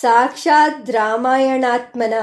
ಸಾಕ್ಷಾತ್ 0.00 0.90
ರಾಮಾಯಣಾತ್ಮನ 0.90 2.14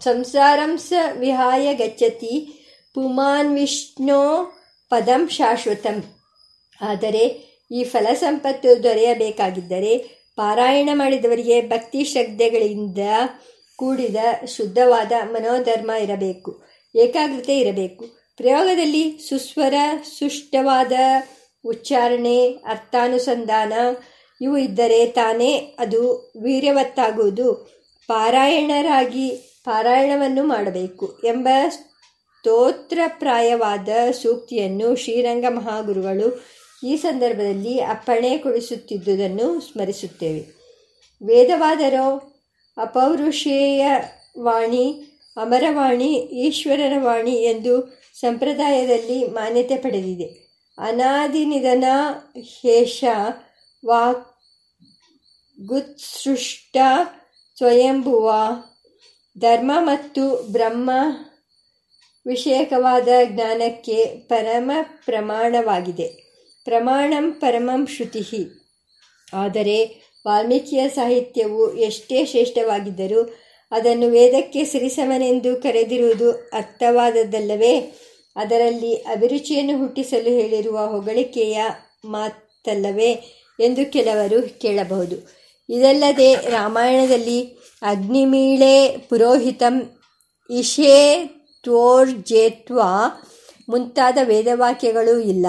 ಸಂಸಾರಂ 0.00 0.78
ಸ 0.78 0.92
ವಿಹಾಯ 1.18 1.74
ಗಚ್ಚತಿ 1.74 2.64
ಪುಮಾನ್ 2.94 3.54
ವಿಷ್ಣೋ 3.54 4.52
ಪದಂ 4.90 5.28
ಶಾಶ್ವತಂ. 5.28 6.04
ಆದರೆ 6.80 7.48
ಈ 7.70 7.84
ಫಲಸಂಪತ್ತು 7.84 8.82
ದೊರೆಯಬೇಕಾಗಿದ್ದರೆ 8.82 10.17
ಪಾರಾಯಣ 10.38 10.88
ಮಾಡಿದವರಿಗೆ 10.92 11.68
ಭಕ್ತಿ 11.68 12.04
ಶ್ರದ್ಧೆಗಳಿಂದ 12.04 12.98
ಕೂಡಿದ 13.78 14.16
ಶುದ್ಧವಾದ 14.56 15.12
ಮನೋಧರ್ಮ 15.30 15.90
ಇರಬೇಕು, 16.00 16.62
ಏಕಾಗ್ರತೆ 16.94 17.58
ಇರಬೇಕು. 17.58 18.04
ಪ್ರಯೋಗದಲ್ಲಿ 18.36 19.20
ಸುಸ್ವರ 19.28 19.74
ಸುಷ್ಟವಾದ 20.18 20.92
ಉಚ್ಚಾರಣೆ, 21.64 22.56
ಅರ್ಥಾನುಸಂಧಾನ, 22.68 23.72
ಇವು 24.40 24.58
ಇದ್ದರೆ 24.58 25.06
ತಾನೇ 25.06 25.76
ಅದು 25.78 26.32
ವೀರ್ಯವತ್ತಾಗುವುದು. 26.42 27.78
ಪಾರಾಯಣರಾಗಿ 28.08 29.30
ಪಾರಾಯಣವನ್ನು 29.64 30.44
ಮಾಡಬೇಕು 30.44 31.20
ಎಂಬ 31.24 31.48
ಸ್ತೋತ್ರಪ್ರಾಯವಾದ 31.70 33.88
ಸೂಕ್ತಿಯನ್ನು 34.22 34.96
ಶ್ರೀರಂಗ 34.96 35.44
ಮಹಾಗುರುಗಳು 35.48 36.57
ಈ 36.84 36.96
ಸಂದರ್ಭದಲ್ಲಿ 36.96 37.80
ಅಪ್ಪಣೆ 37.80 38.38
ಕೊಡಿಸುತ್ತಿದ್ದುದನ್ನು 38.38 39.60
ಸ್ಮರಿಸುತ್ತೇವೆ. 39.60 40.58
ವೇದವಾದರೋ, 41.26 42.36
ಅಪೌರುಷೇಯ 42.76 43.86
ವಾಣಿ, 44.38 45.04
ಅಮರವಾಣಿ 45.36 46.16
ಈಶ್ವರನ 46.16 47.04
ವಾಣಿ 47.04 47.30
ಎಂದು 47.30 47.98
ಸಂಪ್ರದಾಯದಲ್ಲಿ 48.20 49.24
ಮಾನ್ಯತೆ 49.24 49.76
ಪಡೆದಿದೆ. 49.76 50.58
ಅನಾದಿನಿಧನ 50.78 51.84
ಹೇಷ 52.36 53.04
ವಾಗುತ್ಸೃಷ್ಟ 53.86 56.76
ಸ್ವಯಂಭುವ. 57.56 58.32
ಧರ್ಮ 59.38 59.72
ಮತ್ತು 59.78 60.52
ಬ್ರಹ್ಮ 60.52 60.90
ವಿಷಯಕವಾದ 62.26 63.08
ಜ್ಞಾನಕ್ಕೆ 63.24 64.04
ಪರಮ 64.04 64.70
ಪ್ರಮಾಣವಾಗಿದೆ. 65.04 66.27
ಪ್ರಮಾಣಂ 66.68 67.32
ಪರಮಂ 67.32 67.86
ಶ್ರುತಿ. 67.86 68.48
ಆದರೆ 69.32 69.84
ವಾಲ್ಮೀಕಿಯ 70.26 70.88
ಸಾಹಿತ್ಯವು 70.88 71.74
ಎಷ್ಟೇ 71.74 72.26
ಶ್ರೇಷ್ಠವಾಗಿದ್ದರೂ 72.26 73.34
ಅದನ್ನು 73.70 74.06
ವೇದಕ್ಕೆ 74.06 74.64
ಸರಿಸಮನೆಂದು 74.64 75.62
ಕರೆದಿರುವುದು 75.62 76.30
ಅರ್ಥವಾದದ್ದಲ್ಲವೇ? 76.30 77.80
ಅದರಲ್ಲಿ 78.36 78.94
ಅಭಿರುಚಿಯನ್ನು 78.94 79.78
ಹುಟ್ಟಿಸಲು 79.78 80.30
ಹೇಳಿರುವ 80.30 80.86
ಹೊಗಳಿಕೆಯ 80.86 81.64
ಮಾತಲ್ಲವೇ 82.04 83.12
ಎಂದು 83.60 83.92
ಕೆಲವರು 83.92 84.60
ಕೇಳಬಹುದು. 84.60 85.16
ಇದಲ್ಲದೆ 85.68 86.34
ರಾಮಾಯಣದಲ್ಲಿ 86.34 87.58
ಅಗ್ನಿಮೀಳೆ 87.82 88.96
ಪುರೋಹಿತಂ 89.08 89.98
ಇಶೇ 90.50 91.24
ತ್ವೋರ್ಜೇತ್ವ 91.62 92.82
ಮುಂತಾದ 93.68 94.18
ವೇದವಾಕ್ಯಗಳೂ 94.22 95.18
ಇಲ್ಲ. 95.18 95.46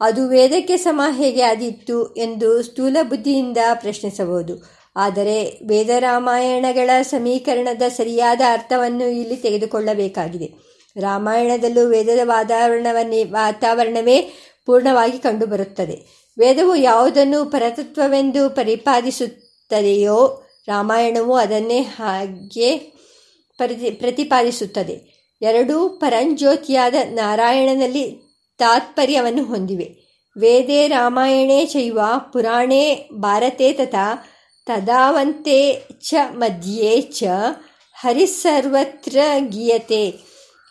ಅದು 0.00 0.28
ವೇದಕ್ಕೆ 0.28 0.76
ಸಮ 0.76 1.00
ಹೇಗೆ 1.10 1.42
ಆದಿತ್ತು 1.42 2.14
ಎಂದು 2.14 2.62
ಸ್ಥೂಲ 2.62 2.96
ಬುದ್ಧಿಯಿಂದ 3.02 3.58
ಪ್ರಶ್ನಿಸಬಹುದು. 3.74 4.76
ಆದರೆ 4.96 5.44
ವೇದರಾಮಾಯಣಗಳ 5.66 6.90
ಸಮೀಕರಣದ 7.02 7.82
ಸರಿಯಾದ 7.88 8.40
ಅರ್ಥವನ್ನು 8.52 9.08
ಇಲ್ಲಿ 9.08 9.36
ತೆಗೆದುಕೊಳ್ಳಬೇಕಾಗಿದೆ. 9.36 10.52
ರಾಮಾಯಣದಲ್ಲೂ 11.00 11.88
ವೇದದ 11.88 12.18
ವಾತಾವರಣವನ್ನೇ, 12.22 13.24
ವಾತಾವರಣವೇ 13.24 14.32
ಪೂರ್ಣವಾಗಿ 14.66 15.18
ಕಂಡುಬರುತ್ತದೆ. 15.18 16.26
ವೇದವು 16.38 16.76
ಯಾವುದನ್ನು 16.76 17.44
ಪರತತ್ವವೆಂದು 17.44 18.50
ಪರಿಪಾದಿಸುತ್ತದೆಯೋ 18.50 20.42
ರಾಮಾಯಣವು 20.68 21.34
ಅದನ್ನೇ 21.34 21.80
ಹಾಗೆ 21.80 22.76
ಪ್ರತಿ, 23.56 23.90
ಪ್ರತಿಪಾದಿಸುತ್ತದೆ. 23.90 25.16
ಎರಡೂ 25.42 25.88
ಪರಂಜ್ಯೋತಿಯಾದ 25.88 26.94
ನಾರಾಯಣನಲ್ಲಿ 27.04 28.25
ತಾತ್ಪರ್ಯವನ್ನು 28.58 29.44
ಹೊಂದಿವೆ. 29.44 30.06
ವೇದೇ 30.38 30.88
ರಾಮಾಯಣೇ 30.88 31.66
ಚೈವ, 31.66 31.98
ಪುರಾಣೇ 32.32 33.08
ಭಾರತೆ 33.12 33.72
ತಥಾ, 33.72 34.28
ತದಾವಂತೆ 34.66 35.88
ಚ 36.00 36.14
ಮಧ್ಯೆ 36.32 37.00
ಚ, 37.00 37.24
ಹರಿಸರ್ವತ್ರ 37.94 39.18
ಗೀಯತೆ. 39.38 40.10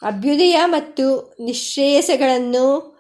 ಅಭ್ಯುದಯ 0.02 0.62
ಮತ್ತು 0.66 1.36
ನಿಶ್ರೇಯಸಗಳನ್ನು 1.40 2.96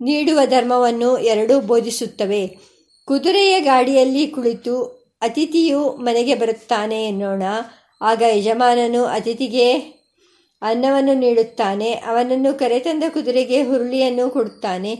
ನೀಡುವ 0.00 0.38
ಧರ್ಮವನ್ನು 0.46 1.18
ಎರಡೂ 1.18 1.60
ಬೋಧಿಸುತ್ತವೆ. 1.60 2.58
ಕುದುರೆಯ 3.04 3.60
ಗಾಡಿಯಲ್ಲಿ 3.60 4.26
ಕುಳಿತು 4.26 4.82
ಅತಿಥಿಯು 5.22 5.90
ಮನೆಗೆ 5.90 6.34
ಬರುತ್ತಾನೆ 6.34 7.04
ಎನ್ನೋಣ. 7.04 7.42
ಆಗ 8.02 8.22
ಯಜಮಾನನು 8.28 9.04
ಅತಿಥಿಗೆ 9.04 9.97
ಅನ್ನವನ್ನು 10.62 11.14
ನೀಡುತ್ತಾನೆ, 11.14 11.92
ಅವನನ್ನು 11.92 12.58
ಕರೆತಂದ 12.58 13.04
ಕುದುರೆಗೆ 13.08 13.62
ಹುರುಳಿಯನ್ನು 13.62 14.30
ಕೊಡುತ್ತಾನೆ. 14.30 14.94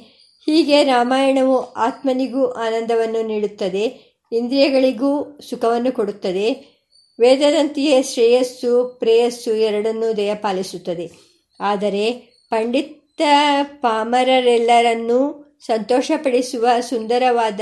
ಹೀಗೆ 0.46 0.84
ರಾಮಾಯಣವು 0.84 1.72
ಆತ್ಮನಿಗೂ 1.72 2.46
ಆನಂದವನ್ನು 2.46 3.26
ನೀಡುತ್ತದೆ, 3.26 3.84
ಇಂದ್ರಿಯಗಳಿಗೂ 4.32 5.38
ಸುಖವನ್ನು 5.50 5.92
ಕೊಡುತ್ತದೆ. 5.92 6.78
ವೇದದಂತೆಯೇ 7.20 8.02
ಶ್ರೇಯಸ್ಸು, 8.02 8.96
ಪ್ರೇಯಸ್ಸು 8.98 9.54
ಎರಡನ್ನೂ 9.54 10.12
ದಯಪಾಲಿಸುತ್ತದೆ. 10.12 11.10
ಆದರೆ 11.60 12.10
ಪಂಡಿತ 12.50 13.22
ಪಾಮರರೆಲ್ಲರನ್ನೂ 13.64 15.44
ಸಂತೋಷಪಡಿಸುವ 15.60 16.66
ಸುಂದರವಾದ 16.80 17.60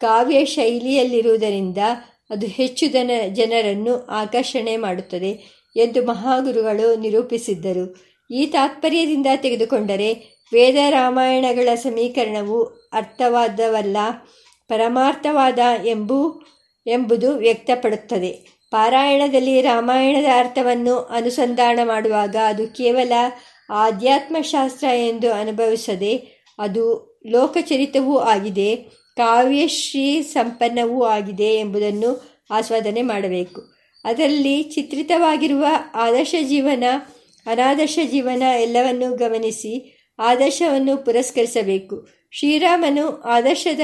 ಕಾವ್ಯ 0.00 0.44
ಶೈಲಿಯಲ್ಲಿರುವುದರಿಂದ 0.44 1.78
ಅದು 2.30 2.46
ಹೆಚ್ಚು 2.46 2.86
ಜನ 2.86 3.10
ಜನರನ್ನು 3.32 4.06
ಆಕರ್ಷಣೆ 4.06 4.76
ಮಾಡುತ್ತದೆ. 4.76 5.61
ಎಂದು 5.76 6.06
ಮಹಾಗುರುಗಳು 6.06 7.00
ನಿರೂಪಿಸಿದ್ದರು. 7.00 8.12
ಈ 8.30 8.46
ತಾತ್ಪರ್ಯದಿಂದ 8.46 9.26
ತೆಗೆದುಕೊಂಡರೆ 9.36 10.14
ವೇದ 10.52 10.74
ರಾಮಾಯಣಗಳ 10.90 11.74
ಸಮೀಕರಣವು 11.74 12.90
ಅರ್ಥವಾದವಲ್ಲ, 12.92 13.96
ಪರಮಾರ್ಥವಾದ 14.68 15.58
ಎಂಬು, 15.86 16.42
ಎಂಬುದು 16.86 17.36
ವ್ಯಕ್ತಪಡುತ್ತದೆ. 17.36 18.62
ಪಾರಾಯಣದಲ್ಲಿ 18.70 19.60
ರಾಮಾಯಣದ 19.60 20.24
ಅರ್ಥವನ್ನು 20.38 20.96
ಅನುಸಂಧಾನ 20.96 21.78
ಮಾಡುವಾಗ 21.84 22.36
ಅದು 22.46 22.68
ಕೇವಲ 22.68 23.12
ಆಧ್ಯಾತ್ಮಶಾಸ್ತ್ರ 23.70 24.86
ಎಂದು 24.86 25.32
ಅನುಭವಿಸದೆ 25.32 26.42
ಅದು 26.58 27.12
ಲೋಕಚರಿತವೂ 27.26 28.18
ಆಗಿದೆ, 28.18 28.76
ಕಾವ್ಯಶ್ರೀ 29.16 30.22
ಸಂಪನ್ನವೂ 30.22 31.04
ಆಗಿದೆ 31.04 31.44
ಎಂಬುದನ್ನು 31.44 32.40
ಆಸ್ವಾದನೆ 32.50 33.02
ಮಾಡಬೇಕು. 33.02 33.71
ಅದರಲ್ಲಿ 34.04 34.62
ಚಿತ್ರಿತವಾಗಿರುವ 34.62 35.66
ಆದರ್ಶ 35.94 36.34
ಜೀವನ, 36.42 36.84
ಅನಾದರ್ಶ 37.46 37.98
ಜೀವನ 38.10 38.42
ಎಲ್ಲವನ್ನೂ 38.42 39.16
ಗಮನಿಸಿ 39.16 39.98
ಆದರ್ಶವನ್ನು 40.18 40.96
ಪುರಸ್ಕರಿಸಬೇಕು. 40.96 42.08
ಶ್ರೀರಾಮನು 42.30 43.20
ಆದರ್ಶದ 43.20 43.80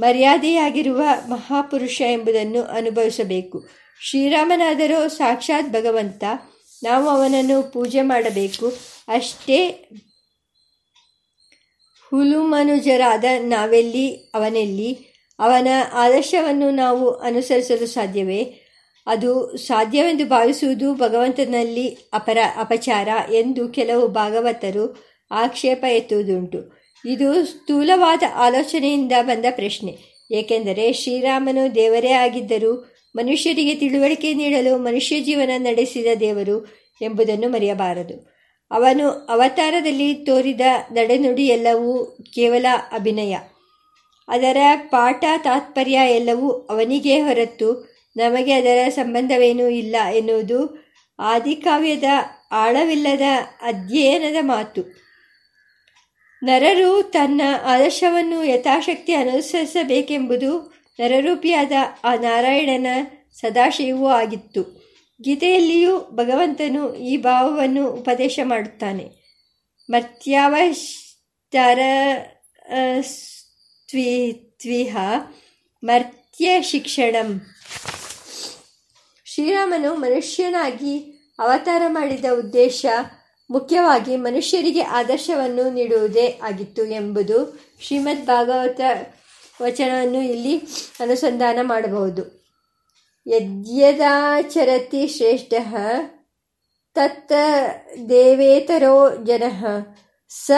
ಮರ್ಯಾದೆಯಾಗಿರುವ 0.00 1.02
ಮಹಾಪುರುಷ 1.28 2.02
ಎಂಬುದನ್ನು 2.02 2.62
ಅನುಭವಿಸಬೇಕು. 2.62 3.68
ಶ್ರೀರಾಮನಾದರೂ 4.00 5.08
ಸಾಕ್ಷಾತ್ 5.08 5.68
ಭಗವಂತ. 5.68 6.24
ನಾವು 6.82 7.08
ಅವನನ್ನು 7.08 7.72
ಪೂಜೆ 7.72 8.02
ಮಾಡಬೇಕು. 8.02 8.66
ಅಷ್ಟೇ 9.08 9.68
ಹುಲುಮನುಜರಾದ 12.10 13.24
ನಾವೆಲ್ಲಿ, 13.38 14.30
ಅವನೆಲ್ಲಿ? 14.34 14.98
ಅವನ 15.38 15.68
ಆದರ್ಶವನ್ನು 15.92 16.70
ನಾವು 16.70 17.10
ಅನುಸರಿಸಲು 17.10 17.86
ಸಾಧ್ಯವೇ? 17.86 18.61
ಅದು 19.06 19.56
ಸಾಧ್ಯವೆಂದು 19.56 20.26
ಭಾವಿಸುವುದು 20.26 20.94
ಭಗವಂತನಲ್ಲಿ 20.94 21.88
ಅಪರ, 22.12 22.38
ಅಪಚಾರ 22.56 23.08
ಎಂದು 23.32 23.68
ಕೆಲವು 23.68 24.08
ಭಾಗವತರು 24.08 25.04
ಆಕ್ಷೇಪ 25.30 25.84
ಎತ್ತುವುದುಂಟು. 25.84 26.82
ಇದು 27.06 27.46
ಸ್ಥೂಲವಾದ 27.46 28.22
ಆಲೋಚನೆಯಿಂದ 28.34 29.12
ಬಂದ 29.22 29.44
ಪ್ರಶ್ನೆ. 29.50 29.98
ಏಕೆಂದರೆ 30.30 30.92
ಶ್ರೀರಾಮನು 30.92 31.74
ದೇವರೇ 31.74 32.10
ಆಗಿದ್ದರೂ 32.10 32.94
ಮನುಷ್ಯರಿಗೆ 33.16 33.74
ತಿಳುವಳಿಕೆ 33.74 34.34
ನೀಡಲು 34.34 34.78
ಮನುಷ್ಯ 34.78 35.20
ಜೀವನ 35.20 35.50
ನಡೆಸಿದ 35.56 36.06
ದೇವರು 36.20 36.66
ಎಂಬುದನ್ನು 37.02 37.48
ಮರೆಯಬಾರದು. 37.48 38.32
ಅವನು 38.70 39.08
ಅವತಾರದಲ್ಲಿ 39.08 40.14
ತೋರಿದ 40.14 40.60
ನಡೆನುಡಿ 40.92 41.46
ಎಲ್ಲವೂ 41.46 42.18
ಕೇವಲ 42.34 42.66
ಅಭಿನಯ. 42.92 43.36
ಅದರ 44.28 44.56
ಪಾಠ 44.88 45.24
ತಾತ್ಪರ್ಯ 45.44 46.00
ಎಲ್ಲವೂ 46.06 46.50
ಅವನಿಗೆ 46.50 47.20
ಹೊರತು 47.20 47.92
ನಮಗೆ 48.16 48.52
ಅದರ 48.52 48.88
ಸಂಬಂಧವೇನೂ 48.88 49.68
ಇಲ್ಲ 49.68 49.96
ಎನ್ನುವುದು 50.14 50.58
ಆದಿಕಾವ್ಯದ 51.18 52.04
ಆಳವಿಲ್ಲದ 52.50 53.20
ಅಧ್ಯಯನದ 53.62 54.36
ಮಾತು. 54.40 54.82
ನರರು 56.42 57.02
ತನ್ನ 57.02 57.40
ಆದರ್ಶವನ್ನು 57.64 58.44
ಯಥಾಶಕ್ತಿ 58.44 59.14
ಅನುಸರಿಸಬೇಕೆಂಬುದು 59.14 60.74
ನರರೂಪಿಯಾದ 61.00 61.72
ಆ 62.04 62.14
ನಾರಾಯಣನ 62.14 62.86
ಸದಾಶಯವೂ 63.40 64.06
ಆಗಿತ್ತು. 64.06 64.62
ಗೀತೆಯಲ್ಲಿಯೂ 65.22 66.00
ಭಗವಂತನು 66.00 66.94
ಈ 66.94 67.16
ಭಾವವನ್ನು 67.16 67.90
ಉಪದೇಶ 67.90 68.40
ಮಾಡುತ್ತಾನೆ. 68.42 69.22
ಮರ್ತ್ಯಾವತರ 69.90 71.78
ತ್ವಿಹ 74.60 74.96
ಮರ್ತ್ಯ 75.84 76.62
ಶಿಕ್ಷಣಂ 76.62 77.40
ಶ್ರೀರಾಮನು 79.34 79.94
ಮನುಷ್ಯನಾಗಿ 79.94 81.22
ಅವತಾರ 81.38 81.82
ಮಾಡಿದ 81.86 82.24
ಉದ್ದೇಶ 82.38 82.86
ಮುಖ್ಯವಾಗಿ 83.50 84.16
ಮನುಷ್ಯರಿಗೆ 84.16 84.82
ಆದರ್ಶವನ್ನು 84.82 85.70
ನೀಡುವುದೇ 85.70 86.38
ಆಗಿತ್ತು 86.42 86.84
ಎಂಬುದು 86.84 87.60
ಶ್ರೀಮದ್ 87.80 88.26
ಭಾಗವತ 88.26 88.80
ವಚನವನ್ನು 89.62 90.22
ಇಲ್ಲಿ 90.22 90.62
ಅನುಸಂಧಾನ 91.00 91.58
ಮಾಡಬಹುದು. 91.62 92.42
ಯದ್ಯದಾಚರತಿ 93.26 95.08
ಶ್ರೇಷ್ಠ, 95.08 95.54
ತತ್ತ 96.94 97.32
ದೇವೇತರೋ 98.08 99.24
ಜನ, 99.24 99.42
ಸ 100.28 100.50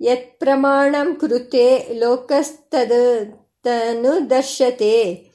ಯತ್ 0.00 0.40
ಪ್ರಮಾಣಂ 0.40 1.14
ಕೃತೆ 1.14 1.92
ಲೋಕಸ್ತದನು 1.92 4.30
ದರ್ಶತೆ. 4.30 5.25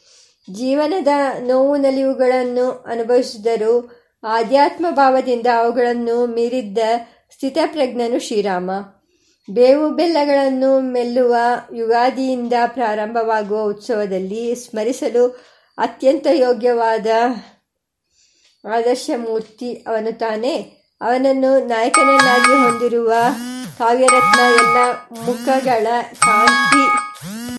ಜೀವನದ 0.49 1.07
ನೋವು 1.39 1.77
ನಲಿವುಗಳನ್ನು 1.77 2.71
ಅನುಭವಿಸಿದರೂ 2.71 4.01
ಆಧ್ಯಾತ್ಮ 4.23 4.85
ಭಾವದಿಂದ 4.89 5.47
ಅವುಗಳನ್ನು 5.57 6.25
ಮೀರಿದ್ದ 6.25 6.77
ಸ್ಥಿತಪ್ರಜ್ಞನು 7.33 8.19
ಶ್ರೀರಾಮ. 8.19 8.71
ಬೇವು 9.51 9.89
ಬೆಲ್ಲಗಳನ್ನು 9.89 10.79
ಮೆಲ್ಲುವ 10.79 11.35
ಯುಗಾದಿಯಿಂದ 11.75 12.53
ಪ್ರಾರಂಭವಾಗುವ 12.67 13.61
ಉತ್ಸವದಲ್ಲಿ 13.61 14.55
ಸ್ಮರಿಸಲು 14.55 15.27
ಅತ್ಯಂತ 15.77 16.27
ಯೋಗ್ಯವಾದ 16.31 17.07
ಆದರ್ಶ 18.73 19.09
ಮೂರ್ತಿ 19.17 19.73
ಅವನು 19.73 20.17
ತಾನೇ. 20.17 20.77
ಅವನನ್ನು 21.01 21.67
ನಾಯಕನನ್ನಾಗಿ 21.67 22.63
ಹೊಂದಿರುವ 22.63 23.13
ಕಾವ್ಯರತ್ನ 23.77 24.39
ಎಲ್ಲ 24.39 24.77
ಮುಖಗಳ 25.25 25.87
ಕಾಂತಿ 26.01 27.10